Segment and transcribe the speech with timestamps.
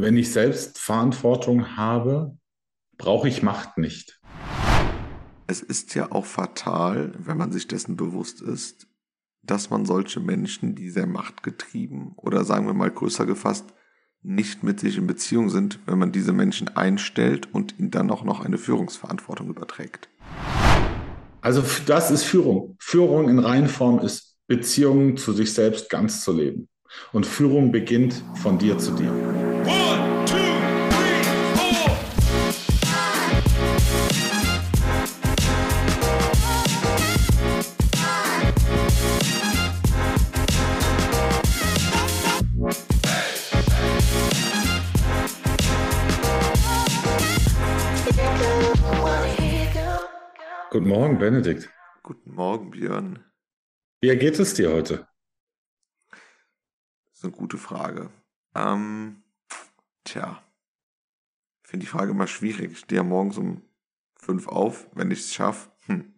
[0.00, 2.36] wenn ich selbst Verantwortung habe,
[2.96, 4.20] brauche ich Macht nicht.
[5.46, 8.86] Es ist ja auch fatal, wenn man sich dessen bewusst ist,
[9.42, 13.66] dass man solche Menschen, die sehr machtgetrieben oder sagen wir mal größer gefasst,
[14.22, 18.22] nicht mit sich in Beziehung sind, wenn man diese Menschen einstellt und ihnen dann auch
[18.22, 20.08] noch eine Führungsverantwortung überträgt.
[21.40, 22.76] Also das ist Führung.
[22.78, 26.68] Führung in Reihenform ist Beziehungen zu sich selbst ganz zu leben.
[27.12, 29.39] Und Führung beginnt von dir zu dir.
[51.20, 51.68] Benedikt.
[52.02, 53.22] Guten Morgen, Björn.
[54.00, 55.06] Wie geht es dir heute?
[56.08, 58.08] Das ist eine gute Frage.
[58.54, 59.22] Ähm,
[60.04, 60.42] tja,
[61.62, 62.72] ich finde die Frage immer schwierig.
[62.72, 63.60] Ich stehe ja morgens um
[64.16, 65.70] fünf auf, wenn ich es schaffe.
[65.84, 66.14] Hm.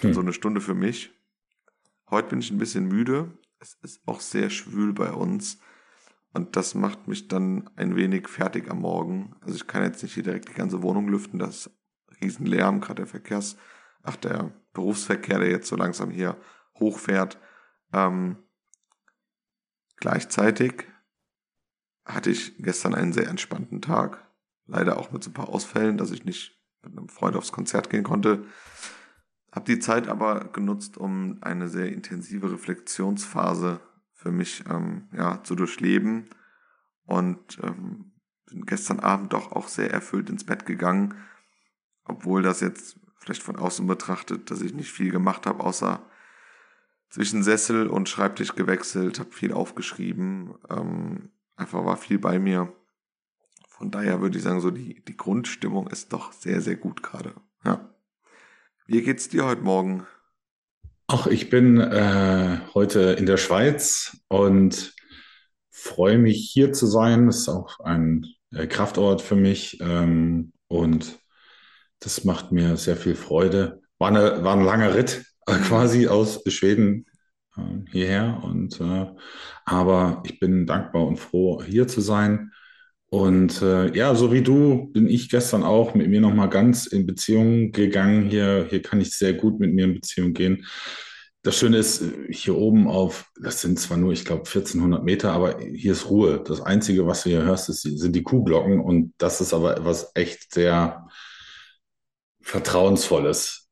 [0.00, 0.14] Hm.
[0.14, 1.12] So eine Stunde für mich.
[2.10, 3.30] Heute bin ich ein bisschen müde.
[3.60, 5.60] Es ist auch sehr schwül bei uns.
[6.32, 9.36] Und das macht mich dann ein wenig fertig am Morgen.
[9.42, 11.38] Also ich kann jetzt nicht hier direkt die ganze Wohnung lüften.
[11.38, 11.70] Das ist
[12.20, 13.56] Riesenlärm, gerade der Verkehrs
[14.02, 16.36] ach, der Berufsverkehr, der jetzt so langsam hier
[16.78, 17.38] hochfährt.
[17.92, 18.36] Ähm,
[19.96, 20.86] gleichzeitig
[22.04, 24.26] hatte ich gestern einen sehr entspannten Tag.
[24.66, 27.90] Leider auch mit so ein paar Ausfällen, dass ich nicht mit einem Freund aufs Konzert
[27.90, 28.44] gehen konnte.
[29.52, 33.80] Hab die Zeit aber genutzt, um eine sehr intensive Reflexionsphase
[34.14, 36.30] für mich ähm, ja, zu durchleben.
[37.04, 38.12] Und ähm,
[38.46, 41.14] bin gestern Abend doch auch sehr erfüllt ins Bett gegangen,
[42.04, 46.02] obwohl das jetzt vielleicht von außen betrachtet, dass ich nicht viel gemacht habe, außer
[47.10, 52.72] zwischen Sessel und Schreibtisch gewechselt, habe viel aufgeschrieben, ähm, einfach war viel bei mir.
[53.68, 57.34] Von daher würde ich sagen, so die, die Grundstimmung ist doch sehr, sehr gut gerade.
[57.64, 57.94] Ja.
[58.86, 60.06] Wie geht's dir heute Morgen?
[61.06, 64.94] Ach, ich bin äh, heute in der Schweiz und
[65.70, 67.26] freue mich hier zu sein.
[67.26, 71.19] Das ist auch ein äh, Kraftort für mich ähm, und
[72.00, 73.82] das macht mir sehr viel Freude.
[73.98, 77.06] War, eine, war ein langer Ritt äh, quasi aus Schweden
[77.56, 78.40] äh, hierher.
[78.42, 79.06] Und, äh,
[79.64, 82.52] aber ich bin dankbar und froh, hier zu sein.
[83.10, 87.06] Und äh, ja, so wie du bin ich gestern auch mit mir nochmal ganz in
[87.06, 88.30] Beziehung gegangen.
[88.30, 90.64] Hier, hier kann ich sehr gut mit mir in Beziehung gehen.
[91.42, 95.58] Das Schöne ist, hier oben auf, das sind zwar nur, ich glaube, 1400 Meter, aber
[95.58, 96.42] hier ist Ruhe.
[96.46, 98.78] Das Einzige, was du hier hörst, ist, sind die Kuhglocken.
[98.78, 101.08] Und das ist aber etwas echt sehr,
[102.42, 103.68] Vertrauensvolles.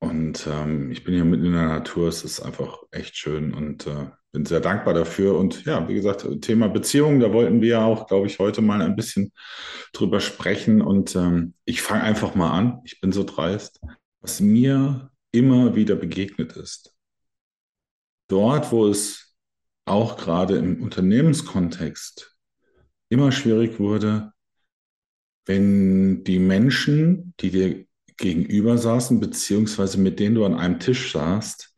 [0.00, 3.86] Und ähm, ich bin hier mitten in der Natur, es ist einfach echt schön und
[3.86, 5.36] äh, bin sehr dankbar dafür.
[5.36, 8.80] Und ja, wie gesagt, Thema Beziehungen, da wollten wir ja auch, glaube ich, heute mal
[8.80, 9.32] ein bisschen
[9.92, 10.80] drüber sprechen.
[10.80, 13.80] Und ähm, ich fange einfach mal an, ich bin so dreist,
[14.20, 16.94] was mir immer wieder begegnet ist.
[18.28, 19.36] Dort, wo es
[19.84, 22.36] auch gerade im Unternehmenskontext
[23.08, 24.32] immer schwierig wurde,
[25.46, 27.86] wenn die Menschen, die dir
[28.20, 31.74] gegenüber saßen, beziehungsweise mit denen du an einem Tisch saßt,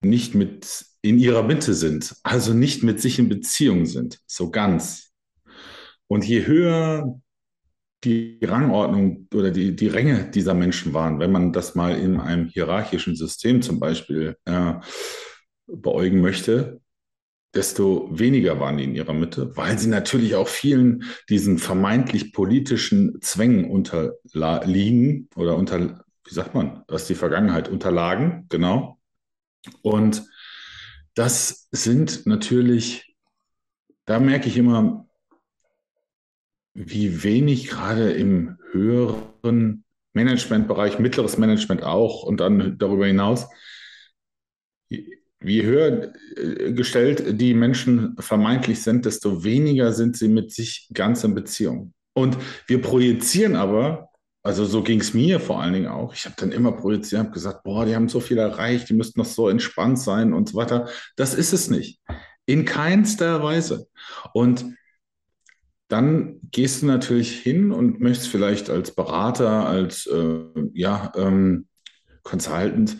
[0.00, 5.12] nicht mit in ihrer Mitte sind, also nicht mit sich in Beziehung sind, so ganz.
[6.06, 7.20] Und je höher
[8.04, 12.46] die Rangordnung oder die, die Ränge dieser Menschen waren, wenn man das mal in einem
[12.46, 14.74] hierarchischen System zum Beispiel äh,
[15.66, 16.80] beäugen möchte,
[17.54, 23.20] desto weniger waren die in ihrer Mitte, weil sie natürlich auch vielen diesen vermeintlich politischen
[23.20, 28.98] Zwängen unterliegen oder unter, wie sagt man, was die Vergangenheit unterlagen, genau.
[29.82, 30.24] Und
[31.14, 33.14] das sind natürlich,
[34.04, 35.08] da merke ich immer,
[36.74, 43.46] wie wenig gerade im höheren Managementbereich, mittleres Management auch und dann darüber hinaus,
[45.44, 51.24] wie höher äh, gestellt die Menschen vermeintlich sind, desto weniger sind sie mit sich ganz
[51.24, 51.92] in Beziehung.
[52.14, 52.36] Und
[52.66, 54.08] wir projizieren aber,
[54.42, 57.30] also so ging es mir vor allen Dingen auch, ich habe dann immer projiziert, habe
[57.30, 60.56] gesagt, boah, die haben so viel erreicht, die müssten noch so entspannt sein und so
[60.56, 60.88] weiter.
[61.16, 62.00] Das ist es nicht.
[62.46, 63.88] In keinster Weise.
[64.32, 64.64] Und
[65.88, 70.40] dann gehst du natürlich hin und möchtest vielleicht als Berater, als äh,
[70.72, 71.66] ja, ähm,
[72.22, 72.96] Consultant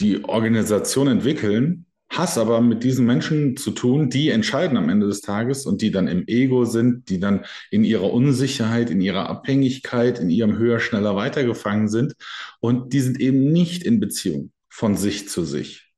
[0.00, 5.20] die Organisation entwickeln, hast aber mit diesen Menschen zu tun, die entscheiden am Ende des
[5.20, 10.18] Tages und die dann im Ego sind, die dann in ihrer Unsicherheit, in ihrer Abhängigkeit,
[10.18, 12.14] in ihrem höher, schneller weitergefangen sind
[12.60, 15.92] und die sind eben nicht in Beziehung von sich zu sich.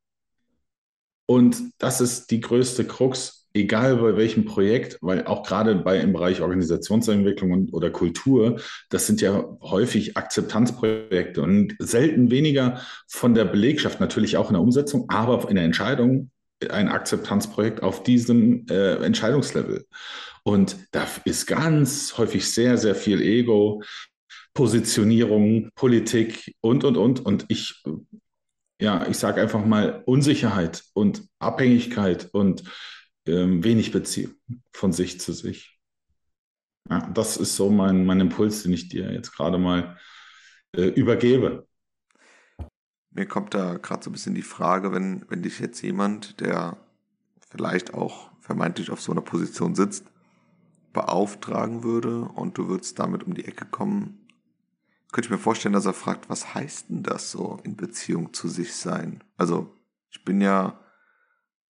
[1.27, 6.13] Und das ist die größte Krux egal bei welchem Projekt, weil auch gerade bei im
[6.13, 13.45] Bereich Organisationsentwicklung und, oder Kultur, das sind ja häufig Akzeptanzprojekte und selten weniger von der
[13.45, 16.31] Belegschaft, natürlich auch in der Umsetzung, aber in der Entscheidung
[16.71, 19.87] ein Akzeptanzprojekt auf diesem äh, Entscheidungslevel.
[20.43, 23.83] Und da ist ganz häufig sehr, sehr viel Ego,
[24.55, 27.25] Positionierung, Politik und, und, und.
[27.25, 27.83] Und ich,
[28.81, 32.65] ja, ich sage einfach mal Unsicherheit und Abhängigkeit und
[33.29, 34.35] ähm, wenig Beziehung
[34.73, 35.79] von sich zu sich.
[36.89, 39.99] Ja, das ist so mein, mein Impuls, den ich dir jetzt gerade mal
[40.75, 41.67] äh, übergebe.
[43.11, 46.79] Mir kommt da gerade so ein bisschen die Frage, wenn, wenn dich jetzt jemand, der
[47.51, 50.05] vielleicht auch vermeintlich auf so einer Position sitzt,
[50.93, 54.27] beauftragen würde und du würdest damit um die Ecke kommen,
[55.13, 58.49] könnte ich mir vorstellen, dass er fragt, was heißt denn das so in Beziehung zu
[58.49, 59.25] sich sein?
[59.37, 59.75] Also
[60.11, 60.81] ich bin ja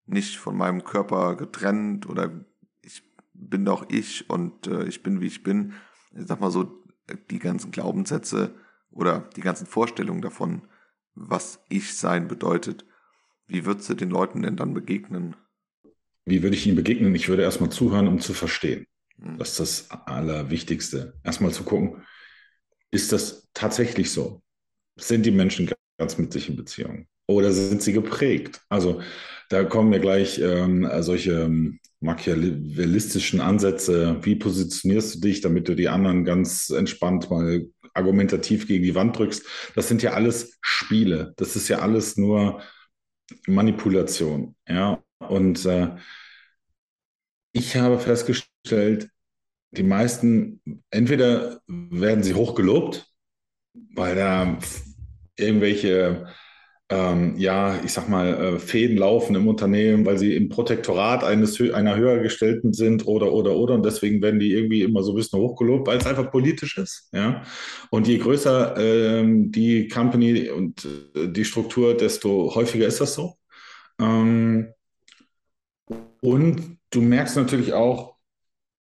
[0.07, 2.45] nicht von meinem Körper getrennt oder
[2.83, 3.03] ich
[3.35, 5.75] bin doch ich und äh, ich bin wie ich bin.
[6.13, 6.85] Ich sag mal so,
[7.31, 8.55] die ganzen Glaubenssätze
[8.91, 10.63] oder die ganzen Vorstellungen davon,
[11.15, 12.85] was ich sein bedeutet.
[13.47, 15.37] Wie würdest du den Leuten denn dann begegnen?
[16.25, 17.15] Wie würde ich ihnen begegnen?
[17.15, 18.87] Ich würde erstmal zuhören, um zu verstehen.
[19.21, 19.39] Hm.
[19.39, 21.15] Das ist das Allerwichtigste.
[21.23, 22.03] Erstmal zu gucken,
[22.91, 24.43] ist das tatsächlich so?
[24.97, 27.07] Sind die Menschen ganz mit sich in Beziehung?
[27.27, 28.63] Oder sind sie geprägt?
[28.69, 29.03] Also
[29.49, 34.19] da kommen mir gleich ähm, solche ähm, machiavellistischen Ansätze.
[34.23, 39.19] Wie positionierst du dich, damit du die anderen ganz entspannt mal argumentativ gegen die Wand
[39.19, 39.45] drückst?
[39.75, 41.33] Das sind ja alles Spiele.
[41.37, 42.61] Das ist ja alles nur
[43.47, 44.57] Manipulation.
[44.69, 45.97] Ja, und äh,
[47.53, 49.09] ich habe festgestellt,
[49.71, 50.61] die meisten,
[50.91, 53.07] entweder werden sie hoch gelobt,
[53.95, 54.59] weil da
[55.37, 56.27] irgendwelche,
[56.89, 61.61] ähm, ja, ich sag mal, äh, Fäden laufen im Unternehmen, weil sie im Protektorat eines
[61.61, 63.75] einer höher gestellten sind oder, oder, oder.
[63.75, 67.09] Und deswegen werden die irgendwie immer so ein bisschen hochgelobt, weil es einfach politisch ist.
[67.13, 67.43] Ja?
[67.91, 70.87] Und je größer ähm, die Company und
[71.17, 73.35] äh, die Struktur, desto häufiger ist das so.
[74.01, 74.69] Ähm,
[76.21, 78.15] und du merkst natürlich auch,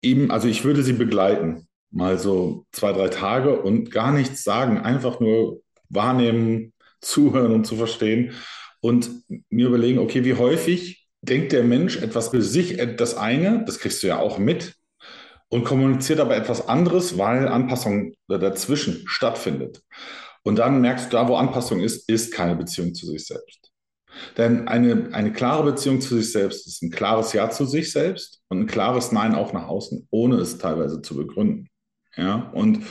[0.03, 4.77] eben, also ich würde sie begleiten, mal so zwei, drei Tage und gar nichts sagen,
[4.77, 6.73] einfach nur wahrnehmen,
[7.05, 8.33] zuhören und zu verstehen
[8.81, 9.09] und
[9.49, 14.03] mir überlegen, okay, wie häufig denkt der Mensch etwas für sich, das eine, das kriegst
[14.03, 14.75] du ja auch mit,
[15.49, 19.81] und kommuniziert aber etwas anderes, weil Anpassung dazwischen stattfindet.
[20.43, 23.71] Und dann merkst du, da wo Anpassung ist, ist keine Beziehung zu sich selbst.
[24.37, 28.41] Denn eine, eine klare Beziehung zu sich selbst ist ein klares Ja zu sich selbst
[28.47, 31.67] und ein klares Nein auch nach außen, ohne es teilweise zu begründen.
[32.15, 32.83] Ja, und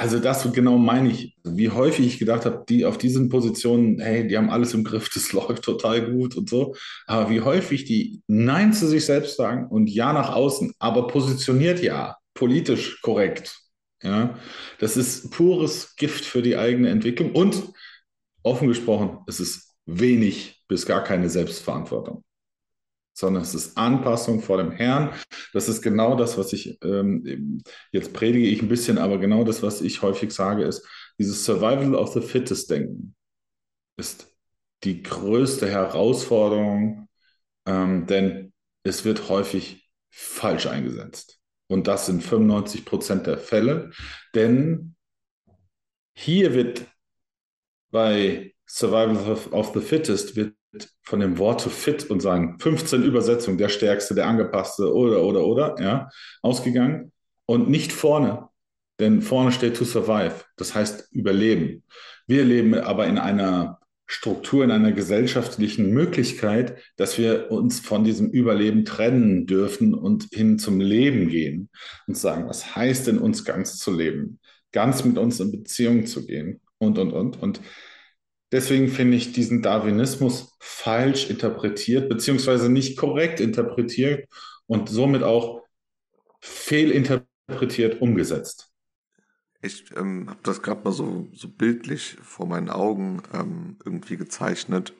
[0.00, 4.26] also das genau meine ich, wie häufig ich gedacht habe, die auf diesen Positionen, hey,
[4.26, 6.74] die haben alles im Griff, das läuft total gut und so.
[7.06, 11.82] Aber wie häufig die Nein zu sich selbst sagen und Ja nach außen, aber positioniert
[11.82, 13.58] Ja, politisch korrekt.
[14.02, 14.38] Ja,
[14.78, 17.62] das ist pures Gift für die eigene Entwicklung und
[18.42, 22.24] offen gesprochen, es ist wenig bis gar keine Selbstverantwortung,
[23.20, 25.14] sondern es ist Anpassung vor dem Herrn.
[25.52, 27.62] Das ist genau das, was ich ähm,
[27.92, 30.84] jetzt predige ich ein bisschen, aber genau das, was ich häufig sage, ist,
[31.18, 33.14] dieses Survival of the Fittest Denken
[33.96, 34.26] ist
[34.82, 37.08] die größte Herausforderung,
[37.66, 38.52] ähm, denn
[38.82, 41.38] es wird häufig falsch eingesetzt.
[41.68, 43.92] Und das sind 95 Prozent der Fälle,
[44.34, 44.96] denn
[46.14, 46.86] hier wird
[47.90, 50.54] bei Survival of the Fittest wird
[51.02, 55.44] von dem Wort to fit und sagen 15 Übersetzungen, der Stärkste, der Angepasste oder, oder,
[55.44, 56.08] oder, ja,
[56.42, 57.12] ausgegangen
[57.46, 58.48] und nicht vorne,
[59.00, 61.82] denn vorne steht to survive, das heißt überleben.
[62.26, 68.28] Wir leben aber in einer Struktur, in einer gesellschaftlichen Möglichkeit, dass wir uns von diesem
[68.28, 71.70] Überleben trennen dürfen und hin zum Leben gehen
[72.08, 74.40] und sagen, was heißt denn uns ganz zu leben,
[74.72, 77.40] ganz mit uns in Beziehung zu gehen und, und, und.
[77.40, 77.60] Und
[78.52, 84.28] deswegen finde ich diesen Darwinismus falsch interpretiert, beziehungsweise nicht korrekt interpretiert
[84.66, 85.62] und somit auch
[86.40, 88.70] fehlinterpretiert umgesetzt.
[89.62, 94.94] Ich ähm, habe das gerade mal so, so bildlich vor meinen Augen ähm, irgendwie gezeichnet,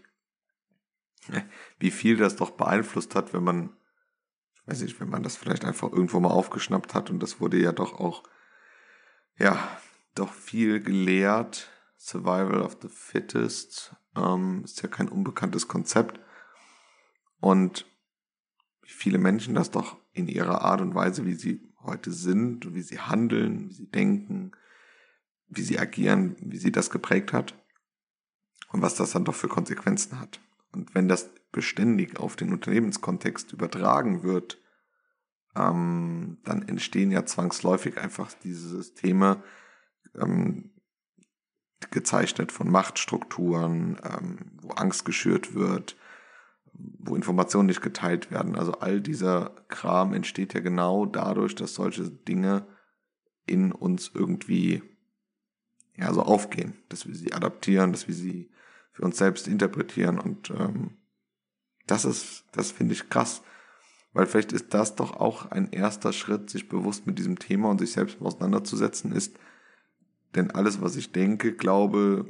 [1.78, 3.70] wie viel das doch beeinflusst hat, wenn man,
[4.54, 7.58] ich weiß nicht, wenn man das vielleicht einfach irgendwo mal aufgeschnappt hat und das wurde
[7.58, 8.22] ja doch auch,
[9.38, 9.58] ja,
[10.14, 16.18] doch viel gelehrt Survival of the Fittest ähm, ist ja kein unbekanntes Konzept.
[17.40, 17.84] Und
[18.80, 22.80] wie viele Menschen das doch in ihrer Art und Weise, wie sie heute sind, wie
[22.80, 24.52] sie handeln, wie sie denken,
[25.48, 27.54] wie sie agieren, wie sie das geprägt hat
[28.72, 30.40] und was das dann doch für Konsequenzen hat.
[30.72, 34.58] Und wenn das beständig auf den Unternehmenskontext übertragen wird,
[35.54, 39.42] ähm, dann entstehen ja zwangsläufig einfach diese Systeme,
[40.14, 40.70] ähm,
[41.90, 45.96] gezeichnet von Machtstrukturen, ähm, wo Angst geschürt wird,
[46.72, 48.56] wo Informationen nicht geteilt werden.
[48.56, 52.66] Also all dieser Kram entsteht ja genau dadurch, dass solche Dinge
[53.46, 54.82] in uns irgendwie
[55.96, 58.50] ja so aufgehen, dass wir sie adaptieren, dass wir sie
[58.92, 60.96] für uns selbst interpretieren und ähm,
[61.86, 63.42] das ist, das finde ich krass,
[64.12, 67.78] weil vielleicht ist das doch auch ein erster Schritt, sich bewusst mit diesem Thema und
[67.78, 69.36] sich selbst auseinanderzusetzen, ist,
[70.34, 72.26] denn alles, was ich denke, glaube,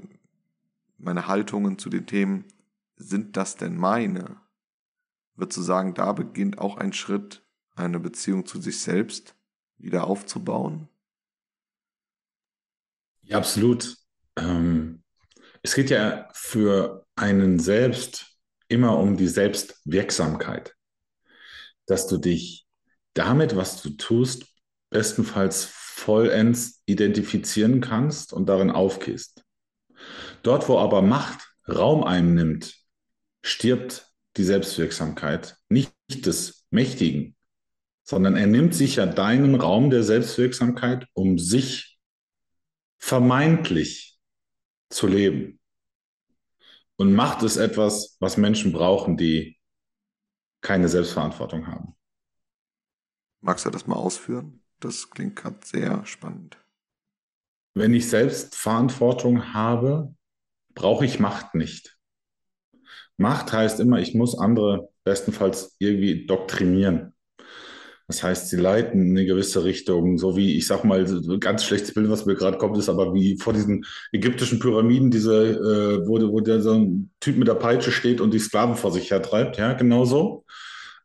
[0.98, 2.44] meine Haltungen zu den Themen,
[2.96, 4.40] sind das denn meine?
[5.34, 7.42] Wird zu sagen, da beginnt auch ein Schritt,
[7.74, 9.34] eine Beziehung zu sich selbst
[9.78, 10.88] wieder aufzubauen?
[13.22, 13.96] Ja, absolut.
[14.36, 15.02] Ähm,
[15.62, 18.38] es geht ja für einen selbst
[18.68, 20.76] immer um die Selbstwirksamkeit,
[21.86, 22.66] dass du dich
[23.14, 24.46] damit, was du tust,
[24.90, 25.64] bestenfalls
[26.00, 29.44] vollends identifizieren kannst und darin aufgehst.
[30.42, 32.74] Dort, wo aber Macht Raum einnimmt,
[33.42, 37.36] stirbt die Selbstwirksamkeit, nicht des Mächtigen,
[38.02, 41.98] sondern er nimmt sich ja deinen Raum der Selbstwirksamkeit, um sich
[42.98, 44.18] vermeintlich
[44.88, 45.60] zu leben.
[46.96, 49.58] Und Macht ist etwas, was Menschen brauchen, die
[50.60, 51.96] keine Selbstverantwortung haben.
[53.40, 54.59] Magst du das mal ausführen?
[54.80, 56.58] Das klingt gerade sehr spannend.
[57.74, 60.14] Wenn ich Selbstverantwortung habe,
[60.74, 61.96] brauche ich Macht nicht.
[63.16, 67.14] Macht heißt immer, ich muss andere bestenfalls irgendwie doktrinieren.
[68.06, 71.04] Das heißt, sie leiten in eine gewisse Richtung, so wie, ich sag mal,
[71.38, 75.50] ganz schlechtes Bild, was mir gerade kommt, ist aber wie vor diesen ägyptischen Pyramiden, diese,
[75.50, 78.90] äh, wo, wo der so ein Typ mit der Peitsche steht und die Sklaven vor
[78.90, 80.44] sich her treibt, ja, genau so.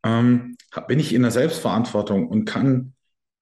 [0.03, 2.94] Ähm, bin ich in der Selbstverantwortung und kann,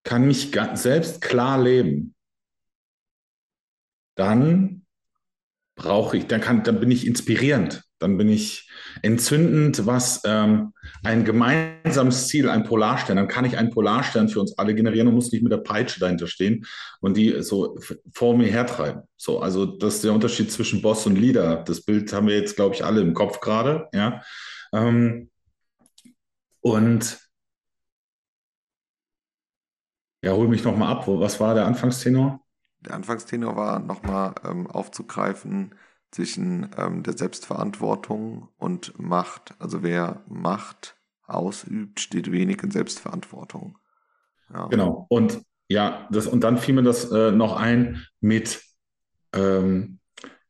[0.04, 2.14] kann mich selbst klar leben,
[4.16, 4.86] dann
[5.76, 8.70] brauche ich, dann kann, dann bin ich inspirierend, dann bin ich
[9.02, 14.58] entzündend, was ähm, ein gemeinsames Ziel, ein Polarstern, dann kann ich einen Polarstern für uns
[14.58, 16.66] alle generieren und muss nicht mit der Peitsche dahinter stehen
[17.00, 17.78] und die so
[18.14, 19.04] vor mir hertreiben.
[19.18, 21.64] So, also das ist der Unterschied zwischen Boss und Leader.
[21.66, 24.22] Das Bild haben wir jetzt, glaube ich, alle im Kopf gerade, ja.
[24.74, 25.30] Ähm,
[26.62, 27.23] und
[30.24, 31.08] ja, hol mich nochmal ab.
[31.08, 32.40] Was war der Anfangstenor?
[32.80, 35.76] Der Anfangstenor war nochmal ähm, aufzugreifen,
[36.14, 39.56] zwischen ähm, der Selbstverantwortung und Macht.
[39.60, 43.80] Also wer Macht ausübt, steht wenig in Selbstverantwortung.
[44.54, 44.68] Ja.
[44.68, 45.08] Genau.
[45.10, 48.62] Und ja, das, und dann fiel mir das äh, noch ein mit,
[49.34, 50.00] ähm,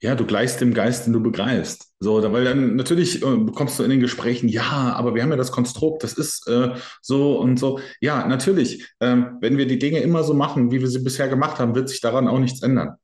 [0.03, 1.93] ja, du gleichst dem Geist, den du begreifst.
[2.01, 5.37] So, weil dann natürlich äh, bekommst du in den Gesprächen, ja, aber wir haben ja
[5.37, 7.79] das Konstrukt, das ist äh, so und so.
[8.01, 11.57] Ja, natürlich, ähm, wenn wir die Dinge immer so machen, wie wir sie bisher gemacht
[11.57, 12.97] haben, wird sich daran auch nichts ändern.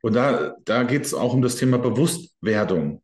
[0.00, 3.02] Und da, da geht es auch um das Thema Bewusstwerdung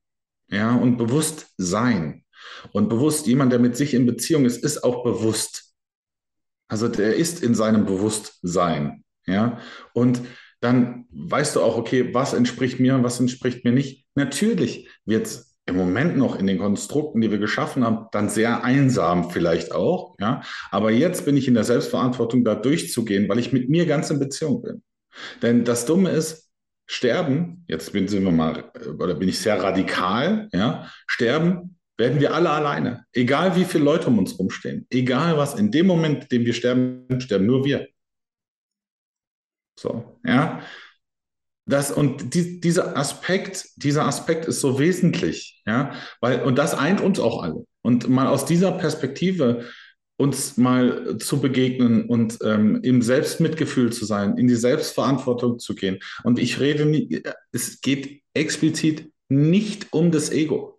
[0.49, 2.25] ja, und Bewusstsein.
[2.71, 5.75] Und bewusst, jemand, der mit sich in Beziehung ist, ist auch bewusst.
[6.69, 9.03] Also der ist in seinem Bewusstsein.
[9.27, 9.59] Ja,
[9.93, 10.23] und
[10.61, 14.07] dann weißt du auch, okay, was entspricht mir und was entspricht mir nicht.
[14.15, 18.65] Natürlich wird es im Moment noch in den Konstrukten, die wir geschaffen haben, dann sehr
[18.65, 20.17] einsam vielleicht auch.
[20.19, 24.11] Ja, aber jetzt bin ich in der Selbstverantwortung, da durchzugehen, weil ich mit mir ganz
[24.11, 24.83] in Beziehung bin.
[25.43, 26.51] Denn das Dumme ist,
[26.87, 32.35] sterben, jetzt bin, sind wir mal, oder bin ich sehr radikal, ja, sterben werden wir
[32.35, 33.05] alle alleine.
[33.13, 34.87] Egal wie viele Leute um uns rumstehen.
[34.91, 37.87] Egal was, in dem Moment, in dem wir sterben, sterben nur wir.
[39.81, 40.61] So, ja.
[41.67, 47.01] Das, und die, dieser Aspekt, dieser Aspekt ist so wesentlich, ja, weil, und das eint
[47.01, 47.65] uns auch alle.
[47.83, 49.65] Und mal aus dieser Perspektive
[50.19, 55.99] uns mal zu begegnen und ähm, im Selbstmitgefühl zu sein, in die Selbstverantwortung zu gehen.
[56.25, 57.23] Und ich rede nie,
[57.53, 60.79] es geht explizit nicht um das Ego,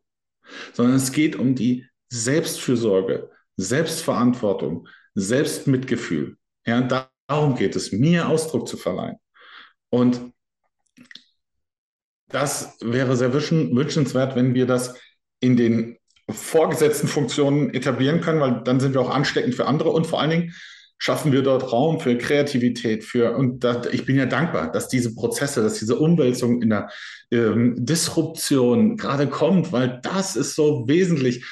[0.73, 6.37] sondern es geht um die Selbstfürsorge, Selbstverantwortung, Selbstmitgefühl.
[6.67, 6.81] Ja,
[7.31, 9.15] darum geht es, mir Ausdruck zu verleihen.
[9.89, 10.33] Und
[12.27, 14.95] das wäre sehr wünschenswert, wenn wir das
[15.39, 15.97] in den
[16.29, 20.29] vorgesetzten Funktionen etablieren können, weil dann sind wir auch ansteckend für andere und vor allen
[20.29, 20.53] Dingen
[20.97, 25.15] schaffen wir dort Raum für Kreativität, für und da, ich bin ja dankbar, dass diese
[25.15, 26.89] Prozesse, dass diese Umwälzung in der
[27.31, 31.43] ähm, Disruption gerade kommt, weil das ist so wesentlich.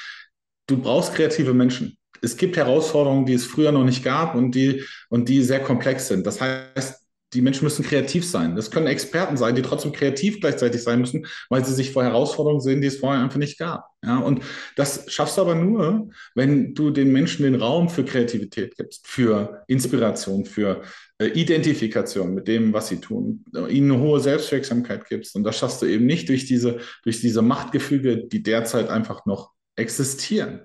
[0.66, 1.98] Du brauchst kreative Menschen.
[2.22, 6.08] Es gibt Herausforderungen, die es früher noch nicht gab und die und die sehr komplex
[6.08, 6.26] sind.
[6.26, 7.00] Das heißt,
[7.32, 8.56] die Menschen müssen kreativ sein.
[8.56, 12.60] Das können Experten sein, die trotzdem kreativ gleichzeitig sein müssen, weil sie sich vor Herausforderungen
[12.60, 13.86] sehen, die es vorher einfach nicht gab.
[14.04, 14.42] Ja, und
[14.76, 19.62] das schaffst du aber nur, wenn du den Menschen den Raum für Kreativität gibst, für
[19.68, 20.82] Inspiration, für
[21.18, 25.36] äh, Identifikation mit dem, was sie tun, ihnen eine hohe Selbstwirksamkeit gibst.
[25.36, 29.52] Und das schaffst du eben nicht durch diese, durch diese Machtgefüge, die derzeit einfach noch
[29.76, 30.62] existieren.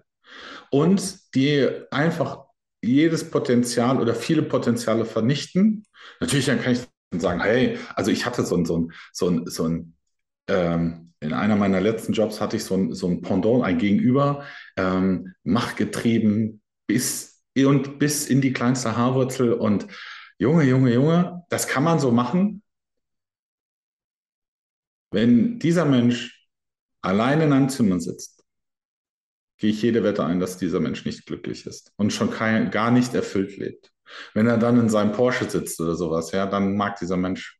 [0.75, 2.47] Und die einfach
[2.83, 5.85] jedes Potenzial oder viele Potenziale vernichten.
[6.19, 6.81] Natürlich dann kann ich
[7.17, 9.95] sagen, hey, also ich hatte so ein, so ein, so ein, so ein
[10.49, 14.43] ähm, in einer meiner letzten Jobs hatte ich so ein, so ein Pendant, ein Gegenüber,
[14.75, 19.87] ähm, machtgetrieben bis, und bis in die kleinste Haarwurzel und
[20.39, 22.61] Junge, Junge, Junge, das kann man so machen.
[25.09, 26.49] Wenn dieser Mensch
[27.01, 28.34] allein in einem Zimmer sitzt,
[29.57, 32.91] gehe ich jede Wette ein, dass dieser Mensch nicht glücklich ist und schon kein, gar
[32.91, 33.91] nicht erfüllt lebt.
[34.33, 37.59] Wenn er dann in seinem Porsche sitzt oder sowas, ja, dann mag dieser Mensch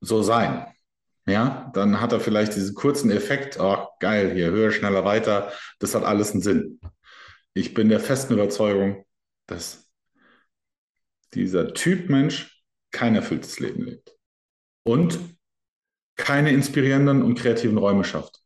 [0.00, 0.66] so sein.
[1.26, 5.52] Ja, dann hat er vielleicht diesen kurzen Effekt, oh, geil, hier höher, schneller, weiter.
[5.78, 6.80] Das hat alles einen Sinn.
[7.54, 9.04] Ich bin der festen Überzeugung,
[9.46, 9.90] dass
[11.34, 14.12] dieser Typ Mensch kein erfülltes Leben lebt
[14.82, 15.18] und
[16.16, 18.40] keine inspirierenden und kreativen Räume schafft.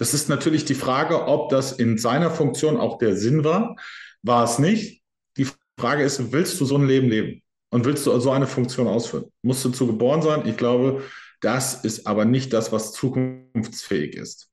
[0.00, 3.76] Das ist natürlich die Frage, ob das in seiner Funktion auch der Sinn war.
[4.22, 5.02] War es nicht?
[5.36, 5.46] Die
[5.78, 7.42] Frage ist, willst du so ein Leben leben?
[7.68, 9.30] Und willst du so eine Funktion ausführen?
[9.42, 10.46] Musst du zu geboren sein?
[10.46, 11.04] Ich glaube,
[11.42, 14.48] das ist aber nicht das, was zukunftsfähig ist.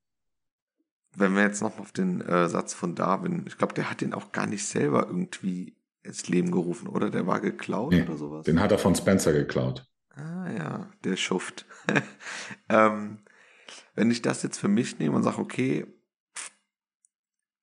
[1.16, 4.14] Wenn wir jetzt noch auf den äh, Satz von Darwin, ich glaube, der hat den
[4.14, 7.10] auch gar nicht selber irgendwie ins Leben gerufen, oder?
[7.10, 8.44] Der war geklaut nee, oder sowas?
[8.44, 9.88] Den hat er von Spencer geklaut.
[10.14, 11.66] Ah ja, der Schuft.
[12.68, 13.20] ähm,
[13.98, 15.88] wenn ich das jetzt für mich nehme und sage, okay,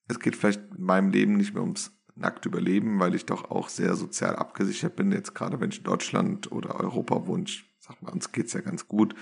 [0.08, 3.68] es geht vielleicht in meinem Leben nicht mehr ums nackt Überleben, weil ich doch auch
[3.68, 8.02] sehr sozial abgesichert bin, jetzt gerade wenn ich in Deutschland oder Europa wohne, ich sag
[8.02, 9.14] mal, uns geht's ja ganz gut,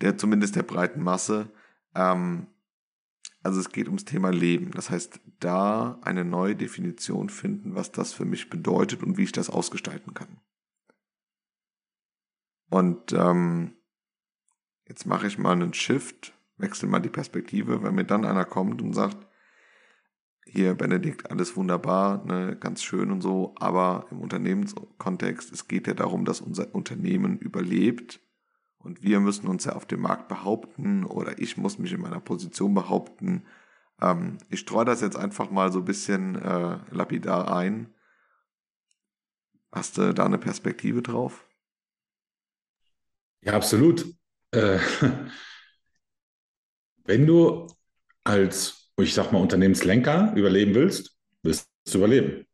[0.00, 1.50] der zumindest der breiten Masse.
[1.94, 2.48] Ähm,
[3.42, 4.72] also es geht ums Thema Leben.
[4.72, 9.32] Das heißt, da eine neue Definition finden, was das für mich bedeutet und wie ich
[9.32, 10.40] das ausgestalten kann.
[12.70, 13.76] Und ähm,
[14.88, 18.82] jetzt mache ich mal einen Shift, wechsle mal die Perspektive, wenn mir dann einer kommt
[18.82, 19.26] und sagt,
[20.46, 25.94] hier Benedikt, alles wunderbar, ne, ganz schön und so, aber im Unternehmenskontext, es geht ja
[25.94, 28.20] darum, dass unser Unternehmen überlebt
[28.78, 32.20] und wir müssen uns ja auf dem Markt behaupten oder ich muss mich in meiner
[32.20, 33.46] Position behaupten.
[34.00, 37.94] Ähm, ich streue das jetzt einfach mal so ein bisschen äh, lapidar ein.
[39.72, 41.48] Hast du da eine Perspektive drauf?
[43.40, 44.06] Ja, absolut.
[44.54, 44.78] Äh,
[47.04, 47.66] wenn du
[48.22, 52.46] als, ich sag mal, Unternehmenslenker überleben willst, wirst du überleben.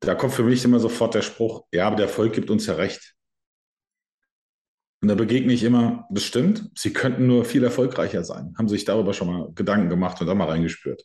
[0.00, 2.74] Da kommt für mich immer sofort der Spruch, ja, aber der Erfolg gibt uns ja
[2.74, 3.14] recht.
[5.00, 8.54] Und da begegne ich immer, das stimmt, sie könnten nur viel erfolgreicher sein.
[8.56, 11.04] Haben sich darüber schon mal Gedanken gemacht und da mal reingespürt.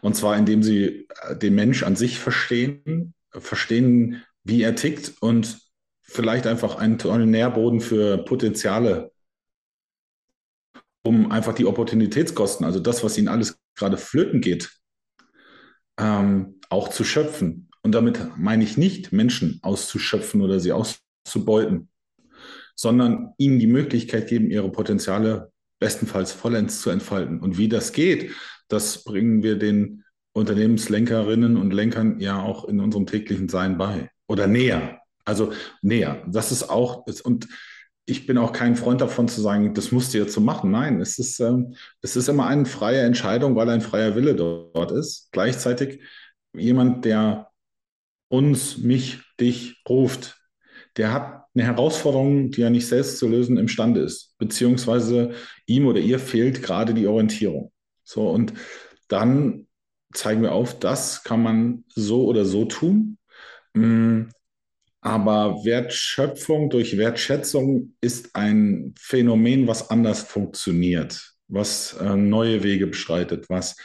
[0.00, 5.58] Und zwar, indem sie äh, den Mensch an sich verstehen, verstehen, wie er tickt und
[6.10, 9.12] vielleicht einfach einen tollen Nährboden für Potenziale,
[11.02, 14.70] um einfach die Opportunitätskosten, also das, was ihnen alles gerade flöten geht,
[15.98, 17.68] ähm, auch zu schöpfen.
[17.82, 21.88] Und damit meine ich nicht, Menschen auszuschöpfen oder sie auszubeuten,
[22.74, 27.40] sondern ihnen die Möglichkeit geben, ihre Potenziale bestenfalls vollends zu entfalten.
[27.40, 28.32] Und wie das geht,
[28.68, 34.48] das bringen wir den Unternehmenslenkerinnen und Lenkern ja auch in unserem täglichen Sein bei oder
[34.48, 34.99] näher.
[35.30, 36.22] Also näher.
[36.26, 37.46] Das ist auch, und
[38.04, 40.72] ich bin auch kein Freund davon zu sagen, das musst du jetzt so machen.
[40.72, 44.90] Nein, es ist, ähm, es ist immer eine freie Entscheidung, weil ein freier Wille dort
[44.90, 45.28] ist.
[45.30, 46.02] Gleichzeitig
[46.52, 47.50] jemand, der
[48.28, 50.40] uns, mich, dich ruft,
[50.96, 55.32] der hat eine Herausforderung, die er nicht selbst zu lösen imstande ist, beziehungsweise
[55.66, 57.72] ihm oder ihr fehlt gerade die Orientierung.
[58.02, 58.54] So, und
[59.06, 59.68] dann
[60.12, 63.18] zeigen wir auf, das kann man so oder so tun.
[65.00, 73.48] Aber Wertschöpfung durch Wertschätzung ist ein Phänomen, was anders funktioniert, was äh, neue Wege beschreitet,
[73.48, 73.76] was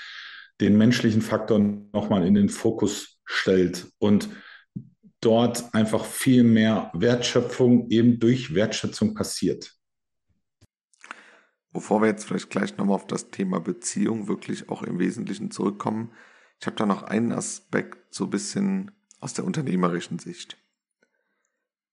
[0.60, 4.30] den menschlichen Faktor nochmal in den Fokus stellt und
[5.22, 9.74] dort einfach viel mehr Wertschöpfung eben durch Wertschätzung passiert.
[11.72, 16.12] Bevor wir jetzt vielleicht gleich nochmal auf das Thema Beziehung wirklich auch im Wesentlichen zurückkommen,
[16.60, 20.58] ich habe da noch einen Aspekt so ein bisschen aus der unternehmerischen Sicht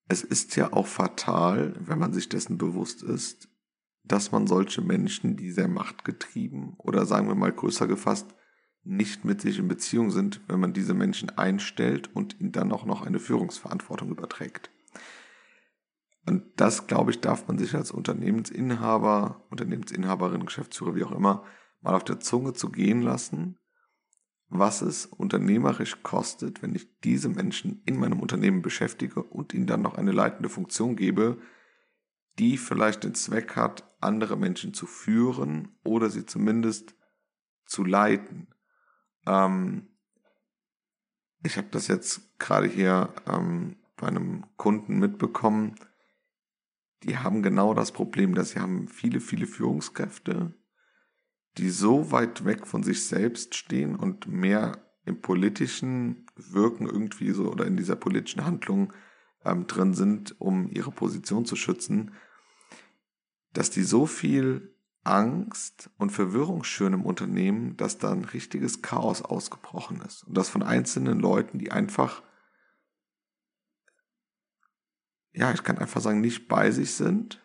[0.08, 3.48] es ist ja auch fatal, wenn man sich dessen bewusst ist,
[4.04, 8.34] dass man solche Menschen, die sehr machtgetrieben oder sagen wir mal größer gefasst,
[8.84, 12.84] nicht mit sich in Beziehung sind, wenn man diese Menschen einstellt und ihnen dann auch
[12.84, 14.70] noch eine Führungsverantwortung überträgt.
[16.26, 21.44] Und das, glaube ich, darf man sich als Unternehmensinhaber, Unternehmensinhaberin, Geschäftsführer, wie auch immer,
[21.80, 23.58] mal auf der Zunge zu gehen lassen,
[24.54, 29.80] was es unternehmerisch kostet, wenn ich diese Menschen in meinem Unternehmen beschäftige und ihnen dann
[29.80, 31.38] noch eine leitende Funktion gebe,
[32.38, 36.94] die vielleicht den Zweck hat, andere Menschen zu führen oder sie zumindest
[37.64, 38.48] zu leiten.
[39.26, 39.88] Ähm,
[41.42, 45.76] ich habe das jetzt gerade hier ähm, bei einem Kunden mitbekommen.
[47.04, 50.54] Die haben genau das Problem, dass sie haben viele, viele Führungskräfte,
[51.58, 57.50] die so weit weg von sich selbst stehen und mehr im politischen Wirken irgendwie so
[57.50, 58.92] oder in dieser politischen Handlung
[59.44, 62.12] ähm, drin sind, um ihre Position zu schützen,
[63.52, 69.20] dass die so viel Angst und Verwirrung schön im Unternehmen, dass da ein richtiges Chaos
[69.20, 70.22] ausgebrochen ist.
[70.24, 72.22] Und das von einzelnen Leuten, die einfach,
[75.32, 77.44] ja, ich kann einfach sagen, nicht bei sich sind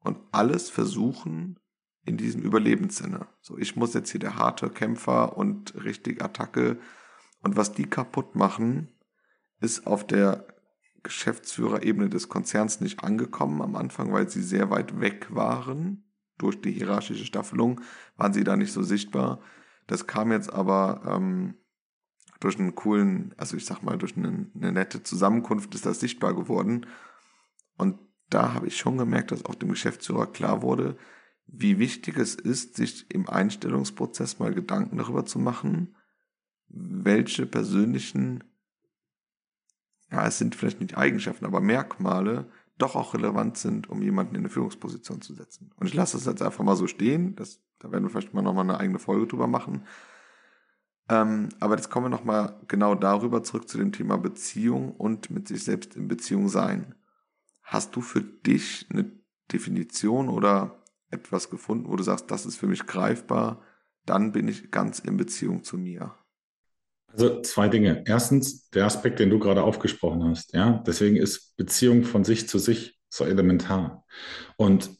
[0.00, 1.58] und alles versuchen
[2.06, 3.26] in diesem Überlebenssinne.
[3.40, 6.78] So, ich muss jetzt hier der harte Kämpfer und richtig Attacke.
[7.42, 8.88] Und was die kaputt machen,
[9.60, 10.46] ist auf der
[11.02, 16.06] Geschäftsführerebene des Konzerns nicht angekommen am Anfang, weil sie sehr weit weg waren
[16.38, 17.80] durch die hierarchische Staffelung
[18.16, 19.40] waren sie da nicht so sichtbar.
[19.86, 21.54] Das kam jetzt aber ähm,
[22.40, 26.34] durch einen coolen, also ich sag mal, durch eine, eine nette Zusammenkunft ist das sichtbar
[26.34, 26.86] geworden.
[27.78, 30.98] Und da habe ich schon gemerkt, dass auch dem Geschäftsführer klar wurde,
[31.46, 35.94] wie wichtig es ist, sich im Einstellungsprozess mal Gedanken darüber zu machen,
[36.68, 38.44] welche persönlichen,
[40.10, 44.42] ja, es sind vielleicht nicht Eigenschaften, aber Merkmale doch auch relevant sind, um jemanden in
[44.42, 45.72] eine Führungsposition zu setzen.
[45.76, 47.34] Und ich lasse das jetzt einfach mal so stehen.
[47.36, 49.86] Das, da werden wir vielleicht mal nochmal eine eigene Folge drüber machen.
[51.08, 55.48] Ähm, aber jetzt kommen wir nochmal genau darüber zurück zu dem Thema Beziehung und mit
[55.48, 56.94] sich selbst in Beziehung sein.
[57.62, 59.10] Hast du für dich eine
[59.52, 63.62] Definition oder etwas gefunden, wo du sagst, das ist für mich greifbar,
[64.04, 66.14] dann bin ich ganz in Beziehung zu mir?
[67.08, 68.04] Also zwei Dinge.
[68.06, 70.52] Erstens, der Aspekt, den du gerade aufgesprochen hast.
[70.52, 74.04] Ja, deswegen ist Beziehung von sich zu sich so elementar.
[74.56, 74.90] Und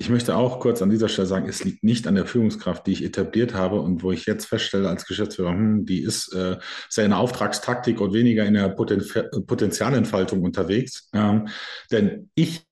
[0.00, 2.92] ich möchte auch kurz an dieser Stelle sagen, es liegt nicht an der Führungskraft, die
[2.92, 6.56] ich etabliert habe und wo ich jetzt feststelle als Geschäftsführer, hm, die ist äh,
[6.88, 9.04] sehr in der Auftragstaktik und weniger in der Poten
[9.46, 11.10] Potenzialentfaltung unterwegs.
[11.12, 11.48] Ähm,
[11.90, 12.62] denn ich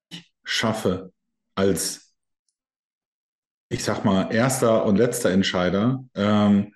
[0.43, 1.13] schaffe
[1.55, 2.08] als,
[3.69, 6.73] ich sag mal, erster und letzter Entscheider ähm,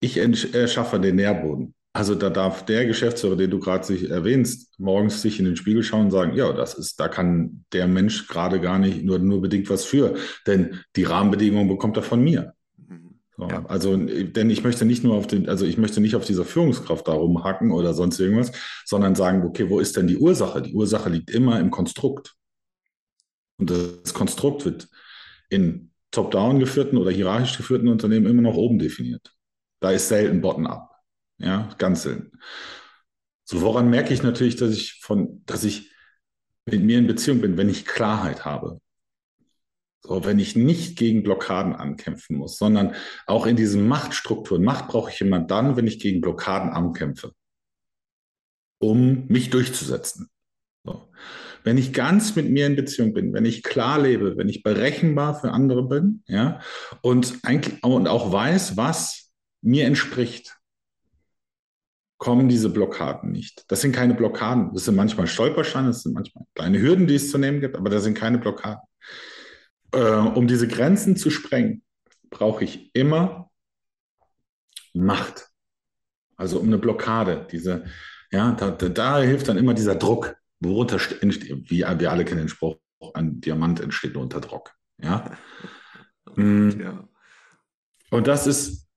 [0.00, 1.74] ich erschaffe den Nährboden.
[1.92, 5.82] Also da darf der Geschäftsführer, den du gerade sich erwähnst, morgens sich in den Spiegel
[5.82, 9.42] schauen und sagen, ja, das ist, da kann der Mensch gerade gar nicht nur, nur
[9.42, 10.14] bedingt was für,
[10.46, 12.54] denn die Rahmenbedingungen bekommt er von mir.
[13.36, 13.64] So, ja.
[13.66, 17.08] Also, denn ich möchte nicht nur auf den, also ich möchte nicht auf dieser Führungskraft
[17.08, 18.52] da rumhacken oder sonst irgendwas,
[18.84, 20.62] sondern sagen, okay, wo ist denn die Ursache?
[20.62, 22.34] Die Ursache liegt immer im Konstrukt.
[23.58, 24.88] Und das Konstrukt wird
[25.48, 29.34] in top-down geführten oder hierarchisch geführten Unternehmen immer noch oben definiert.
[29.80, 30.90] Da ist selten bottom-up.
[31.38, 32.32] Ja, ganz selten.
[33.44, 35.90] So, woran merke ich natürlich, dass ich von, dass ich
[36.66, 38.80] mit mir in Beziehung bin, wenn ich Klarheit habe.
[40.02, 42.94] So, wenn ich nicht gegen Blockaden ankämpfen muss, sondern
[43.26, 44.64] auch in diesen Machtstrukturen.
[44.64, 47.32] Macht brauche ich immer dann, wenn ich gegen Blockaden ankämpfe,
[48.78, 50.30] um mich durchzusetzen.
[50.84, 51.10] So.
[51.64, 55.40] Wenn ich ganz mit mir in Beziehung bin, wenn ich klar lebe, wenn ich berechenbar
[55.40, 56.60] für andere bin, ja,
[57.02, 59.30] und eigentlich und auch weiß, was
[59.62, 60.56] mir entspricht,
[62.20, 63.64] kommen diese Blockaden nicht.
[63.68, 64.72] Das sind keine Blockaden.
[64.74, 67.88] Das sind manchmal Stolpersteine, das sind manchmal kleine Hürden, die es zu nehmen gibt, aber
[67.88, 68.82] das sind keine Blockaden.
[69.92, 71.82] Äh, um diese Grenzen zu sprengen,
[72.28, 73.50] brauche ich immer
[74.92, 75.48] Macht.
[76.36, 77.46] Also um eine Blockade.
[77.50, 77.84] Diese,
[78.30, 80.36] ja, da, da, da hilft dann immer dieser Druck.
[80.60, 82.76] Worunter entsteht, wie wir alle kennen den Spruch,
[83.14, 84.72] ein Diamant entsteht nur unter Druck.
[85.02, 85.36] Ja.
[86.36, 87.08] ja.
[88.10, 88.90] Und das ist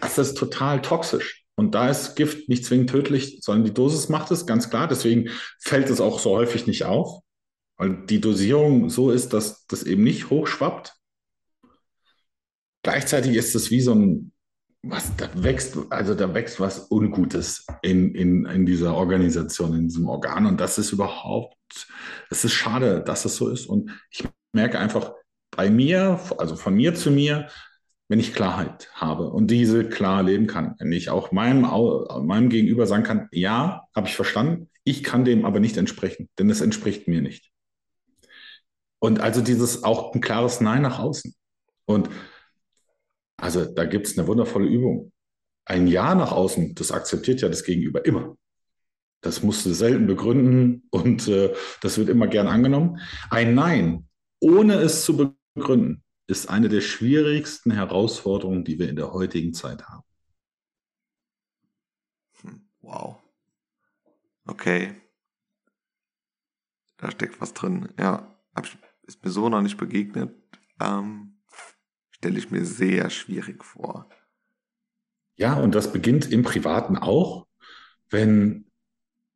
[0.00, 1.44] das ist total toxisch.
[1.56, 4.88] Und da ist Gift nicht zwingend tödlich, sondern die Dosis macht es, ganz klar.
[4.88, 7.22] Deswegen fällt es auch so häufig nicht auf,
[7.78, 10.94] weil die Dosierung so ist, dass das eben nicht hochschwappt.
[12.82, 14.32] Gleichzeitig ist es wie so ein,
[14.88, 20.08] was da wächst, also da wächst was Ungutes in, in, in dieser Organisation, in diesem
[20.08, 20.46] Organ.
[20.46, 21.56] Und das ist überhaupt,
[22.30, 23.66] es ist schade, dass es so ist.
[23.66, 25.12] Und ich merke einfach
[25.50, 27.48] bei mir, also von mir zu mir,
[28.08, 30.76] wenn ich Klarheit habe und diese klar leben kann.
[30.78, 35.44] Wenn ich auch meinem, meinem Gegenüber sagen kann, ja, habe ich verstanden, ich kann dem
[35.44, 37.50] aber nicht entsprechen, denn es entspricht mir nicht.
[39.00, 41.34] Und also dieses auch ein klares Nein nach außen.
[41.86, 42.08] Und
[43.36, 45.12] also da gibt es eine wundervolle Übung.
[45.64, 48.36] ein Ja nach außen, das akzeptiert ja das Gegenüber immer.
[49.20, 53.00] Das musst du selten begründen und äh, das wird immer gern angenommen.
[53.30, 54.08] Ein Nein,
[54.40, 59.84] ohne es zu begründen, ist eine der schwierigsten Herausforderungen, die wir in der heutigen Zeit
[59.88, 60.04] haben.
[62.42, 63.16] Hm, wow.
[64.46, 64.94] Okay.
[66.98, 67.88] Da steckt was drin.
[67.98, 68.36] Ja,
[69.02, 70.34] ist mir so noch nicht begegnet.
[70.80, 71.35] Ähm,
[72.16, 74.08] Stelle ich mir sehr schwierig vor.
[75.36, 77.46] Ja, und das beginnt im Privaten auch,
[78.08, 78.70] wenn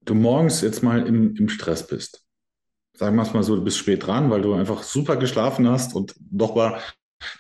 [0.00, 2.24] du morgens jetzt mal im, im Stress bist.
[2.96, 5.94] Sagen wir es mal so, du bist spät dran, weil du einfach super geschlafen hast
[5.94, 6.80] und doch mal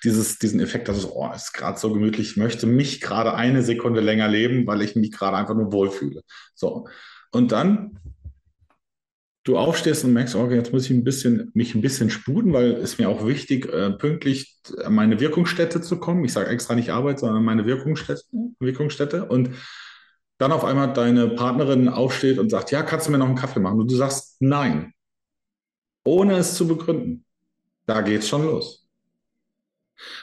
[0.04, 3.62] dieses, diesen Effekt, dass es, oh, ist gerade so gemütlich, ich möchte mich gerade eine
[3.62, 6.22] Sekunde länger leben, weil ich mich gerade einfach nur wohlfühle.
[6.54, 6.86] So.
[7.32, 7.98] Und dann
[9.44, 12.72] du aufstehst und merkst, okay, jetzt muss ich ein bisschen, mich ein bisschen sputen, weil
[12.72, 16.24] es mir auch wichtig, äh, pünktlich an meine Wirkungsstätte zu kommen.
[16.24, 18.22] Ich sage extra nicht Arbeit, sondern meine Wirkungsstätte,
[18.58, 19.26] Wirkungsstätte.
[19.26, 19.50] Und
[20.38, 23.60] dann auf einmal deine Partnerin aufsteht und sagt, ja, kannst du mir noch einen Kaffee
[23.60, 23.80] machen?
[23.80, 24.92] Und du sagst nein,
[26.04, 27.24] ohne es zu begründen.
[27.86, 28.86] Da geht's schon los.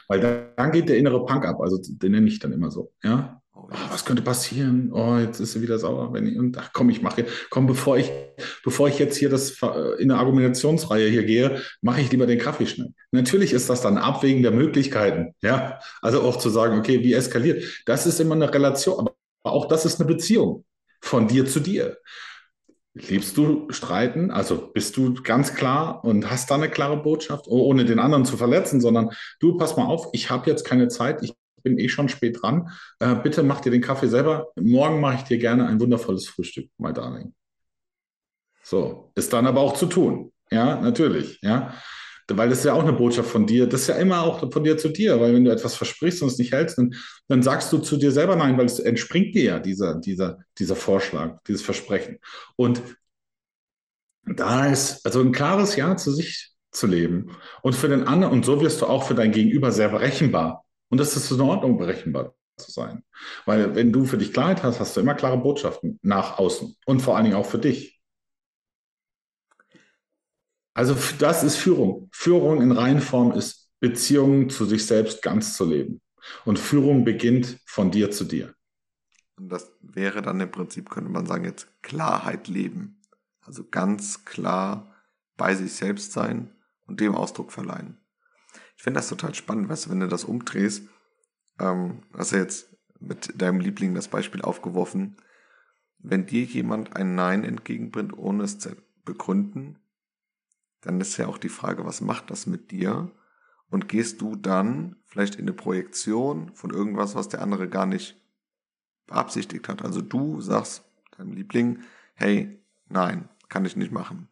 [0.07, 2.91] Weil dann geht der innere Punk ab, also den nenne ich dann immer so.
[3.03, 4.91] Ja, was könnte passieren?
[4.93, 6.13] Oh, jetzt ist sie wieder sauer.
[6.13, 8.11] Wenn ich, ach komm, ich mache, komm, bevor ich,
[8.63, 9.61] bevor ich jetzt hier das
[9.99, 12.93] in eine Argumentationsreihe hier gehe, mache ich lieber den Kaffee schnell.
[13.11, 15.33] Natürlich ist das dann Abwägen der Möglichkeiten.
[15.41, 17.63] Ja, also auch zu sagen, okay, wie eskaliert?
[17.85, 20.63] Das ist immer eine Relation, aber auch das ist eine Beziehung
[21.01, 21.97] von dir zu dir.
[22.93, 24.31] Liebst du Streiten?
[24.31, 28.37] Also bist du ganz klar und hast da eine klare Botschaft, ohne den anderen zu
[28.37, 32.09] verletzen, sondern du, pass mal auf, ich habe jetzt keine Zeit, ich bin eh schon
[32.09, 32.69] spät dran.
[32.99, 34.47] Äh, bitte mach dir den Kaffee selber.
[34.55, 37.33] Morgen mache ich dir gerne ein wundervolles Frühstück, mein Darling.
[38.63, 40.31] So, ist dann aber auch zu tun.
[40.51, 41.39] Ja, natürlich.
[41.41, 41.73] Ja,
[42.29, 43.67] weil das ist ja auch eine Botschaft von dir.
[43.67, 46.27] Das ist ja immer auch von dir zu dir, weil wenn du etwas versprichst und
[46.27, 46.93] es nicht hältst, dann,
[47.27, 50.75] dann sagst du zu dir selber nein, weil es entspringt dir ja dieser, dieser, dieser
[50.75, 52.19] Vorschlag, dieses Versprechen.
[52.57, 52.81] Und
[54.25, 58.45] da ist also ein klares Ja zu sich zu leben und für den anderen, und
[58.45, 60.65] so wirst du auch für dein Gegenüber sehr berechenbar.
[60.89, 63.03] Und das ist in Ordnung, berechenbar zu sein.
[63.45, 67.01] Weil wenn du für dich Klarheit hast, hast du immer klare Botschaften nach außen und
[67.01, 68.01] vor allen Dingen auch für dich.
[70.73, 72.09] Also das ist Führung.
[72.11, 76.01] Führung in Reihenform ist Beziehungen zu sich selbst ganz zu leben.
[76.45, 78.53] Und Führung beginnt von dir zu dir.
[79.37, 83.01] Und das wäre dann im Prinzip, könnte man sagen, jetzt Klarheit leben.
[83.41, 84.93] Also ganz klar
[85.37, 87.97] bei sich selbst sein und dem Ausdruck verleihen.
[88.77, 90.87] Ich finde das total spannend, weißt du, wenn du das umdrehst,
[91.59, 95.17] ähm, hast du jetzt mit deinem Liebling das Beispiel aufgeworfen,
[95.97, 99.79] wenn dir jemand ein Nein entgegenbringt, ohne es zu begründen,
[100.81, 103.11] dann ist ja auch die Frage, was macht das mit dir?
[103.69, 108.15] Und gehst du dann vielleicht in eine Projektion von irgendwas, was der andere gar nicht
[109.07, 109.83] beabsichtigt hat?
[109.83, 110.85] Also du sagst
[111.17, 111.79] deinem Liebling,
[112.13, 114.29] hey, nein, kann ich nicht machen.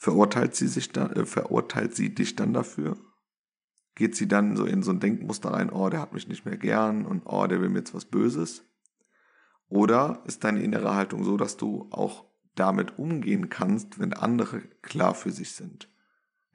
[0.00, 2.96] Verurteilt sie sich dann, äh, verurteilt sie dich dann dafür?
[3.96, 6.56] Geht sie dann so in so ein Denkmuster rein, oh, der hat mich nicht mehr
[6.56, 8.64] gern und oh, der will mir jetzt was Böses?
[9.68, 15.14] Oder ist deine innere Haltung so, dass du auch damit umgehen kannst, wenn andere klar
[15.14, 15.88] für sich sind.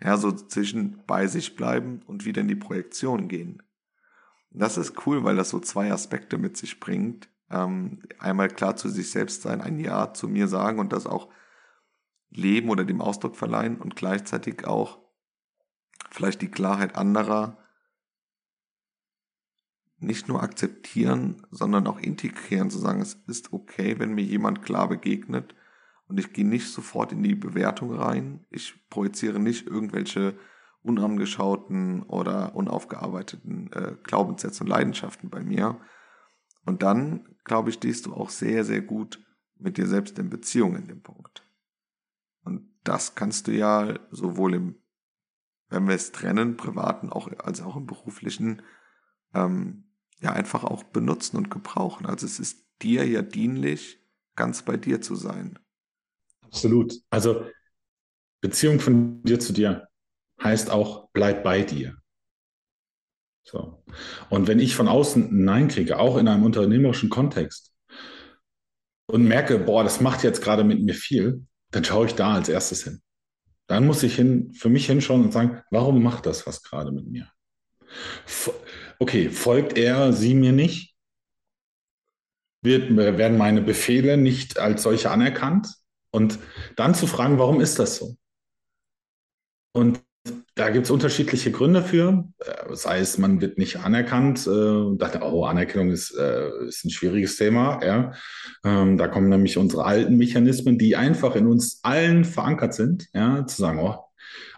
[0.02, 3.62] Ja, so zwischen bei sich bleiben und wieder in die Projektion gehen.
[4.52, 7.30] Das ist cool, weil das so zwei Aspekte mit sich bringt.
[7.50, 11.30] Ähm, einmal klar zu sich selbst sein, ein Ja zu mir sagen und das auch
[12.36, 15.00] leben oder dem Ausdruck verleihen und gleichzeitig auch
[16.10, 17.58] vielleicht die Klarheit anderer
[19.98, 24.90] nicht nur akzeptieren, sondern auch integrieren, zu sagen, es ist okay, wenn mir jemand klar
[24.90, 25.56] begegnet
[26.08, 28.46] und ich gehe nicht sofort in die Bewertung rein.
[28.50, 30.38] Ich projiziere nicht irgendwelche
[30.82, 35.80] unangeschauten oder unaufgearbeiteten äh, Glaubenssätze und Leidenschaften bei mir.
[36.66, 39.24] Und dann, glaube ich, stehst du auch sehr, sehr gut
[39.58, 41.43] mit dir selbst in Beziehung in dem Punkt.
[42.84, 44.76] Das kannst du ja sowohl im,
[45.70, 48.62] wenn wir es trennen, privaten auch, als auch im beruflichen,
[49.34, 52.06] ähm, ja einfach auch benutzen und gebrauchen.
[52.06, 54.00] Also es ist dir ja dienlich,
[54.36, 55.60] ganz bei dir zu sein.
[56.42, 56.94] Absolut.
[57.10, 57.46] Also
[58.42, 59.88] Beziehung von dir zu dir
[60.42, 61.98] heißt auch, bleib bei dir.
[63.44, 63.84] So.
[64.30, 67.74] Und wenn ich von außen ein Nein kriege, auch in einem unternehmerischen Kontext,
[69.06, 72.50] und merke, boah, das macht jetzt gerade mit mir viel, dann schaue ich da als
[72.50, 73.02] erstes hin.
[73.68, 77.08] Dann muss ich hin, für mich hinschauen und sagen, warum macht das was gerade mit
[77.08, 77.32] mir?
[79.00, 80.96] Okay, folgt er sie mir nicht?
[82.62, 85.68] Wird, werden meine Befehle nicht als solche anerkannt?
[86.12, 86.40] Und
[86.76, 88.16] dann zu fragen, warum ist das so?
[89.74, 90.04] Und
[90.56, 92.26] da gibt es unterschiedliche Gründe für.
[92.40, 94.46] Äh, sei es, man wird nicht anerkannt.
[94.46, 97.84] Äh, dachte, oh, Anerkennung ist, äh, ist ein schwieriges Thema.
[97.84, 98.12] Ja.
[98.64, 103.46] Ähm, da kommen nämlich unsere alten Mechanismen, die einfach in uns allen verankert sind, ja,
[103.48, 103.98] zu sagen, oh,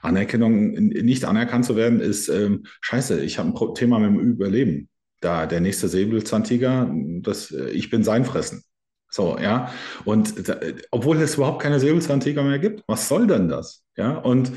[0.01, 4.89] Anerkennung, nicht anerkannt zu werden, ist ähm, scheiße, ich habe ein Thema mit dem Überleben.
[5.21, 8.63] Da der nächste Säbelzahntiger, das, äh, ich bin sein Fressen.
[9.09, 9.71] So, ja.
[10.03, 10.59] Und da,
[10.91, 13.85] obwohl es überhaupt keine Säbelzahntiger mehr gibt, was soll denn das?
[13.95, 14.51] Ja, und äh,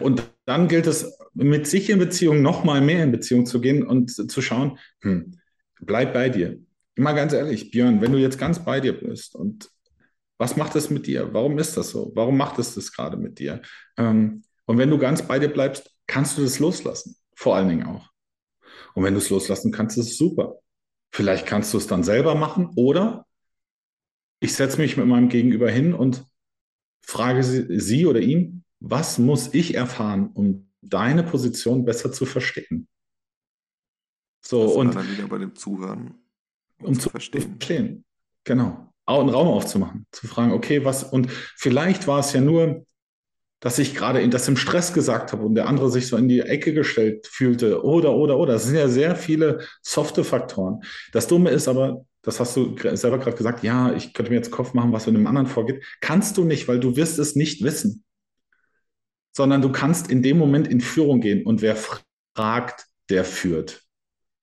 [0.00, 3.84] und dann gilt es, mit sich in Beziehung noch mal mehr in Beziehung zu gehen
[3.84, 5.38] und zu schauen, hm,
[5.80, 6.58] bleib bei dir.
[6.94, 9.68] Immer ganz ehrlich, Björn, wenn du jetzt ganz bei dir bist und
[10.38, 11.32] was macht das mit dir?
[11.32, 12.12] Warum ist das so?
[12.14, 13.62] Warum macht es das gerade mit dir?
[13.96, 17.16] Ähm, und wenn du ganz bei dir bleibst, kannst du das loslassen.
[17.34, 18.10] Vor allen Dingen auch.
[18.94, 20.58] Und wenn du es loslassen kannst, ist es super.
[21.12, 23.26] Vielleicht kannst du es dann selber machen oder
[24.40, 26.24] ich setze mich mit meinem Gegenüber hin und
[27.02, 32.86] frage sie, sie oder ihn, was muss ich erfahren, um deine Position besser zu verstehen?
[34.44, 36.14] So, das und dann wieder bei dem Zuhören,
[36.80, 37.56] um, um zu verstehen.
[37.56, 38.04] verstehen.
[38.44, 38.92] Genau.
[39.06, 42.84] Einen Raum aufzumachen, zu fragen, okay, was, und vielleicht war es ja nur,
[43.60, 46.28] dass ich gerade in das im Stress gesagt habe und der andere sich so in
[46.28, 48.54] die Ecke gestellt fühlte oder, oder, oder.
[48.54, 50.82] Das sind ja sehr viele softe Faktoren.
[51.12, 54.50] Das Dumme ist aber, das hast du selber gerade gesagt, ja, ich könnte mir jetzt
[54.50, 55.82] Kopf machen, was in einem anderen vorgeht.
[56.02, 58.04] Kannst du nicht, weil du wirst es nicht wissen
[59.36, 63.82] sondern du kannst in dem Moment in Führung gehen und wer fragt, der führt,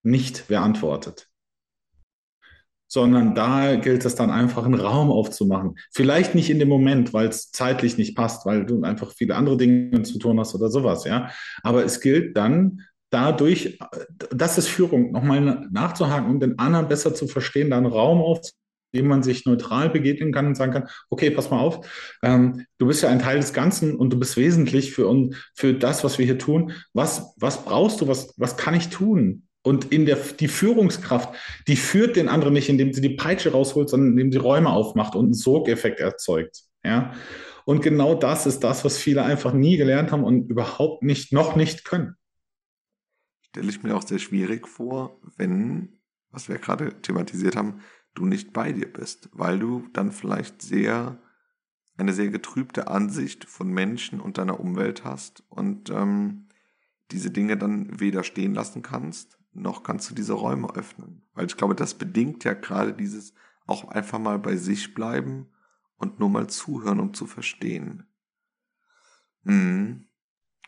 [0.04, 1.28] nicht wer antwortet.
[2.88, 5.78] Sondern da gilt es dann einfach, einen Raum aufzumachen.
[5.94, 9.56] Vielleicht nicht in dem Moment, weil es zeitlich nicht passt, weil du einfach viele andere
[9.56, 11.32] Dinge zu tun hast oder sowas, ja.
[11.64, 13.80] Aber es gilt dann, dadurch,
[14.30, 18.61] das ist Führung, nochmal nachzuhaken und den anderen besser zu verstehen, da einen Raum aufzumachen
[18.94, 21.88] dem man sich neutral begegnen kann und sagen kann, okay, pass mal auf,
[22.24, 25.74] ähm, du bist ja ein Teil des Ganzen und du bist wesentlich für, uns, für
[25.74, 26.74] das, was wir hier tun.
[26.94, 29.48] Was, was brauchst du, was, was kann ich tun?
[29.64, 31.36] Und in der, die Führungskraft,
[31.68, 35.16] die führt den anderen nicht, indem sie die Peitsche rausholt, sondern indem sie Räume aufmacht
[35.16, 36.64] und einen Sogeffekt erzeugt.
[36.84, 37.14] Ja?
[37.66, 41.56] Und genau das ist das, was viele einfach nie gelernt haben und überhaupt nicht, noch
[41.56, 42.16] nicht können.
[43.42, 46.00] Stelle ich mir auch sehr schwierig vor, wenn,
[46.32, 47.82] was wir gerade thematisiert haben,
[48.14, 51.20] du nicht bei dir bist, weil du dann vielleicht sehr
[51.98, 56.48] eine sehr getrübte Ansicht von Menschen und deiner Umwelt hast und ähm,
[57.12, 61.24] diese Dinge dann weder stehen lassen kannst, noch kannst du diese Räume öffnen.
[61.34, 63.34] Weil ich glaube, das bedingt ja gerade dieses
[63.68, 65.48] auch einfach mal bei sich bleiben
[65.98, 68.08] und nur mal zuhören, um zu verstehen.
[69.46, 70.08] Hm.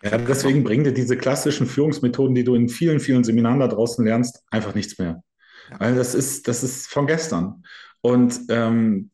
[0.01, 4.03] Ja, deswegen bringen dir diese klassischen Führungsmethoden, die du in vielen, vielen Seminaren da draußen
[4.03, 5.23] lernst, einfach nichts mehr.
[5.78, 7.63] Weil das ist, das ist von gestern.
[8.02, 9.12] Und ähm,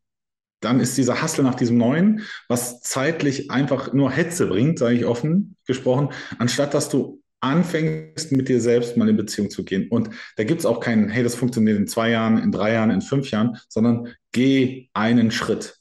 [0.62, 5.06] dann ist dieser Hassel nach diesem Neuen, was zeitlich einfach nur Hetze bringt, sage ich
[5.06, 9.88] offen gesprochen, anstatt dass du anfängst, mit dir selbst mal in Beziehung zu gehen.
[9.90, 12.92] Und da gibt es auch keinen, hey, das funktioniert in zwei Jahren, in drei Jahren,
[12.92, 15.78] in fünf Jahren, sondern geh einen Schritt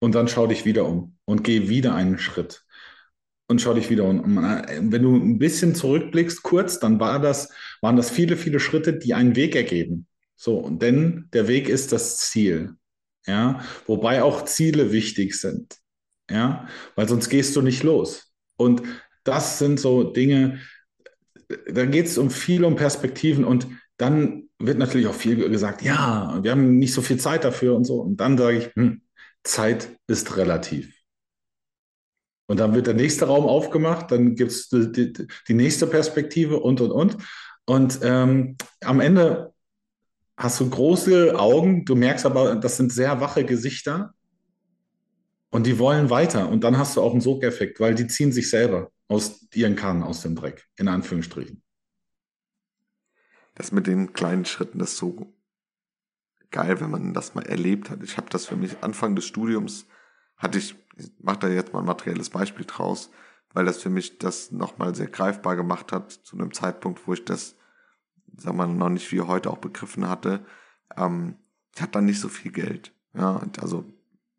[0.00, 2.64] und dann schau dich wieder um und geh wieder einen Schritt
[3.50, 4.36] und schau dich wieder um.
[4.36, 9.12] Wenn du ein bisschen zurückblickst, kurz, dann war das, waren das viele, viele Schritte, die
[9.12, 10.06] einen Weg ergeben.
[10.36, 12.74] So, denn der Weg ist das Ziel.
[13.26, 15.76] Ja, wobei auch Ziele wichtig sind.
[16.30, 18.32] Ja, weil sonst gehst du nicht los.
[18.56, 18.82] Und
[19.24, 20.60] das sind so Dinge,
[21.66, 26.38] da geht es um viel um Perspektiven und dann wird natürlich auch viel gesagt, ja,
[26.40, 28.00] wir haben nicht so viel Zeit dafür und so.
[28.00, 29.02] Und dann sage ich, hm,
[29.42, 30.99] Zeit ist relativ.
[32.50, 36.58] Und dann wird der nächste Raum aufgemacht, dann gibt es die, die, die, nächste Perspektive
[36.58, 37.16] und, und, und.
[37.64, 39.54] Und ähm, am Ende
[40.36, 44.14] hast du große Augen, du merkst aber, das sind sehr wache Gesichter
[45.50, 46.48] und die wollen weiter.
[46.48, 50.02] Und dann hast du auch einen Sogeffekt, weil die ziehen sich selber aus ihren Kahnen
[50.02, 51.62] aus dem Dreck, in Anführungsstrichen.
[53.54, 55.32] Das mit den kleinen Schritten, das ist so
[56.50, 58.02] geil, wenn man das mal erlebt hat.
[58.02, 59.86] Ich habe das für mich Anfang des Studiums
[60.40, 63.10] hatte ich, ich mache da jetzt mal ein materielles Beispiel draus,
[63.52, 67.24] weil das für mich das nochmal sehr greifbar gemacht hat, zu einem Zeitpunkt, wo ich
[67.24, 67.56] das,
[68.36, 70.44] sag mal, noch nicht wie heute auch begriffen hatte.
[70.96, 71.36] Ähm,
[71.74, 72.92] ich hatte dann nicht so viel Geld.
[73.14, 73.84] Ja, also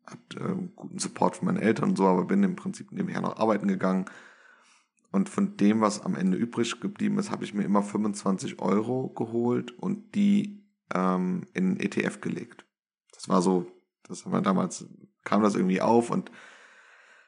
[0.06, 3.36] hat äh, guten Support von meinen Eltern und so, aber bin im Prinzip nebenher noch
[3.36, 4.06] arbeiten gegangen.
[5.12, 9.10] Und von dem, was am Ende übrig geblieben ist, habe ich mir immer 25 Euro
[9.10, 12.64] geholt und die ähm, in ETF gelegt.
[13.12, 13.70] Das war so,
[14.04, 14.86] das haben wir damals
[15.24, 16.30] kam das irgendwie auf und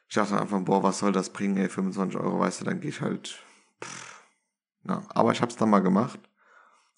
[0.07, 2.89] ich dachte einfach, boah, was soll das bringen, ey, 25 Euro, weißt du, dann gehe
[2.89, 3.43] ich halt.
[3.83, 4.23] Pff.
[4.87, 6.19] Ja, aber ich habe es dann mal gemacht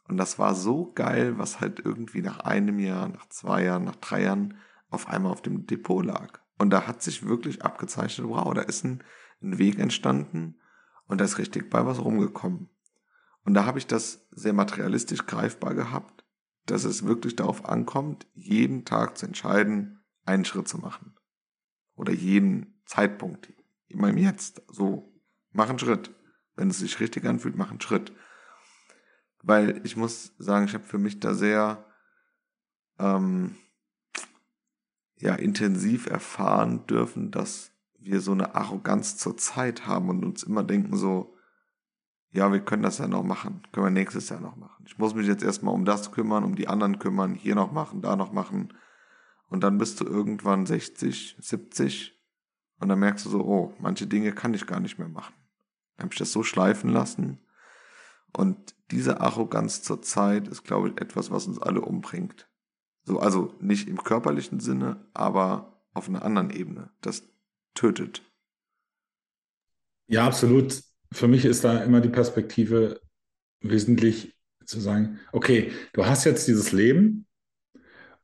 [0.07, 3.95] und das war so geil, was halt irgendwie nach einem Jahr, nach zwei Jahren, nach
[3.95, 4.57] drei Jahren
[4.89, 6.39] auf einmal auf dem Depot lag.
[6.57, 9.03] Und da hat sich wirklich abgezeichnet, wow, da ist ein,
[9.41, 10.59] ein Weg entstanden
[11.07, 12.69] und da ist richtig bei was rumgekommen.
[13.43, 16.25] Und da habe ich das sehr materialistisch greifbar gehabt,
[16.65, 19.96] dass es wirklich darauf ankommt, jeden Tag zu entscheiden,
[20.27, 21.15] einen Schritt zu machen.
[21.95, 23.51] Oder jeden Zeitpunkt,
[23.87, 24.61] immer im Jetzt.
[24.67, 25.13] So,
[25.51, 26.13] mach einen Schritt.
[26.55, 28.13] Wenn es sich richtig anfühlt, mach einen Schritt.
[29.41, 31.85] Weil ich muss sagen, ich habe für mich da sehr
[32.99, 33.55] ähm,
[35.17, 40.63] ja, intensiv erfahren dürfen, dass wir so eine Arroganz zur Zeit haben und uns immer
[40.63, 41.35] denken so,
[42.31, 44.85] ja, wir können das ja noch machen, können wir nächstes Jahr noch machen.
[44.85, 48.01] Ich muss mich jetzt erstmal um das kümmern, um die anderen kümmern, hier noch machen,
[48.01, 48.73] da noch machen.
[49.47, 52.19] Und dann bist du irgendwann 60, 70
[52.79, 55.33] und dann merkst du so, oh, manche Dinge kann ich gar nicht mehr machen.
[55.95, 57.39] Dann habe ich das so schleifen lassen.
[58.33, 62.47] Und diese Arroganz zur Zeit ist, glaube ich, etwas, was uns alle umbringt.
[63.03, 66.91] So, also nicht im körperlichen Sinne, aber auf einer anderen Ebene.
[67.01, 67.23] Das
[67.73, 68.21] tötet.
[70.07, 70.83] Ja, absolut.
[71.11, 73.01] Für mich ist da immer die Perspektive
[73.61, 74.35] wesentlich
[74.65, 77.26] zu sagen, okay, du hast jetzt dieses Leben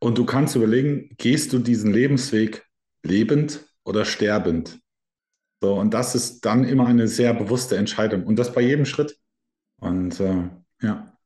[0.03, 2.65] und du kannst überlegen, gehst du diesen Lebensweg
[3.03, 4.79] lebend oder sterbend?
[5.61, 9.17] So, und das ist dann immer eine sehr bewusste Entscheidung und das bei jedem Schritt.
[9.79, 10.49] Und äh,
[10.81, 11.17] ja.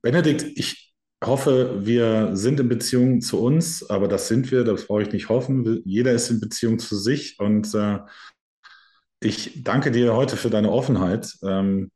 [0.00, 5.02] Benedikt, ich hoffe, wir sind in Beziehung zu uns, aber das sind wir, das brauche
[5.02, 5.82] ich nicht hoffen.
[5.84, 7.98] Jeder ist in Beziehung zu sich und äh,
[9.20, 11.32] ich danke dir heute für deine Offenheit.
[11.42, 11.90] Ähm,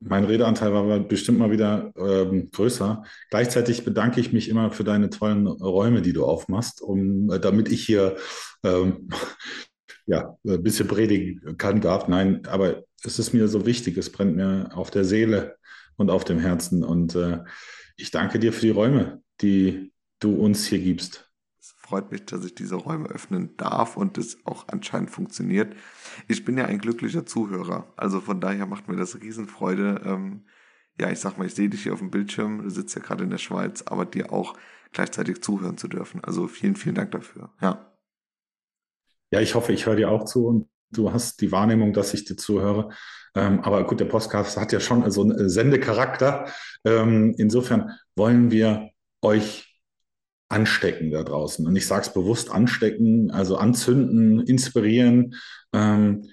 [0.00, 3.04] mein Redeanteil war bestimmt mal wieder ähm, größer.
[3.28, 7.70] Gleichzeitig bedanke ich mich immer für deine tollen Räume, die du aufmachst, um, äh, damit
[7.70, 8.16] ich hier
[8.64, 9.08] ähm,
[10.06, 12.08] ja, ein bisschen predigen kann, darf.
[12.08, 15.56] Nein, aber es ist mir so wichtig, es brennt mir auf der Seele
[15.96, 16.82] und auf dem Herzen.
[16.82, 17.40] Und äh,
[17.96, 21.29] ich danke dir für die Räume, die du uns hier gibst.
[21.90, 25.74] Freut mich, dass ich diese Räume öffnen darf und es auch anscheinend funktioniert.
[26.28, 30.00] Ich bin ja ein glücklicher Zuhörer, also von daher macht mir das Riesenfreude.
[30.04, 30.44] Ähm,
[31.00, 33.24] ja, ich sag mal, ich sehe dich hier auf dem Bildschirm, du sitzt ja gerade
[33.24, 34.56] in der Schweiz, aber dir auch
[34.92, 36.22] gleichzeitig zuhören zu dürfen.
[36.22, 37.50] Also vielen, vielen Dank dafür.
[37.60, 37.92] Ja.
[39.32, 42.24] Ja, ich hoffe, ich höre dir auch zu und du hast die Wahrnehmung, dass ich
[42.24, 42.90] dir zuhöre.
[43.34, 46.46] Ähm, aber gut, der Podcast hat ja schon so einen Sendecharakter.
[46.84, 48.90] Ähm, insofern wollen wir
[49.22, 49.69] euch
[50.50, 51.66] anstecken da draußen.
[51.66, 55.36] Und ich sage es bewusst anstecken, also anzünden, inspirieren.
[55.72, 56.28] Ähm,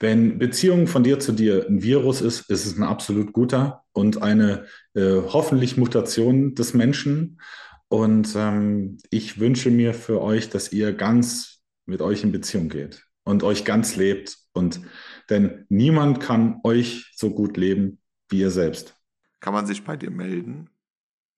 [0.00, 4.22] wenn Beziehung von dir zu dir ein Virus ist, ist es ein absolut guter und
[4.22, 7.40] eine äh, hoffentlich Mutation des Menschen.
[7.88, 13.04] Und ähm, ich wünsche mir für euch, dass ihr ganz mit euch in Beziehung geht
[13.24, 14.38] und euch ganz lebt.
[14.52, 14.80] Und
[15.28, 17.98] denn niemand kann euch so gut leben
[18.30, 18.96] wie ihr selbst.
[19.40, 20.70] Kann man sich bei dir melden,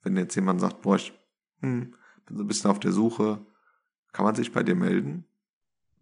[0.02, 1.12] wenn jetzt jemand sagt, boah, ich
[1.60, 1.94] hm,
[2.32, 3.38] so ein bisschen auf der Suche,
[4.12, 5.24] kann man sich bei dir melden?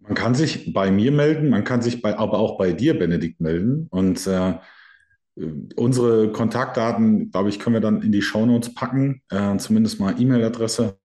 [0.00, 3.40] Man kann sich bei mir melden, man kann sich bei, aber auch bei dir, Benedikt,
[3.40, 3.86] melden.
[3.90, 4.58] Und äh,
[5.76, 10.98] unsere Kontaktdaten, glaube ich, können wir dann in die Shownotes packen, äh, zumindest mal E-Mail-Adresse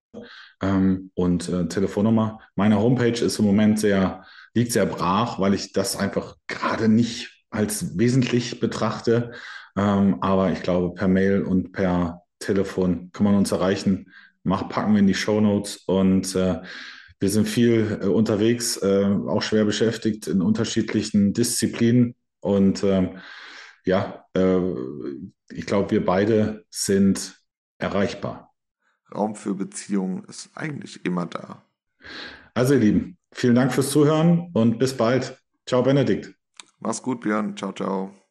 [0.62, 2.40] ähm, und äh, Telefonnummer.
[2.56, 7.44] Meine Homepage ist im Moment sehr, liegt sehr brach, weil ich das einfach gerade nicht
[7.50, 9.34] als wesentlich betrachte.
[9.78, 14.12] Ähm, aber ich glaube, per Mail und per Telefon kann man uns erreichen.
[14.46, 16.62] Mach, packen wir in die Show Notes und äh,
[17.20, 23.18] wir sind viel äh, unterwegs, äh, auch schwer beschäftigt in unterschiedlichen Disziplinen und ähm,
[23.86, 24.60] ja, äh,
[25.50, 27.42] ich glaube, wir beide sind
[27.78, 28.54] erreichbar.
[29.14, 31.64] Raum für Beziehungen ist eigentlich immer da.
[32.54, 35.42] Also ihr Lieben, vielen Dank fürs Zuhören und bis bald.
[35.66, 36.34] Ciao Benedikt.
[36.80, 37.58] Mach's gut, Björn.
[37.58, 38.25] Ciao, ciao.